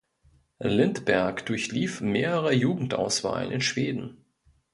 Lindberg 0.59 1.45
durchlief 1.45 2.01
mehrere 2.01 2.53
Jugendauswahlen 2.53 3.51
in 3.51 3.61
Schweden. 3.61 4.17